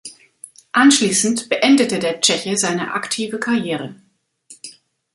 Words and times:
Anschließend 0.71 1.47
beendete 1.47 1.99
der 1.99 2.19
Tscheche 2.21 2.57
seine 2.57 2.95
aktive 2.95 3.37
Karriere. 3.39 3.93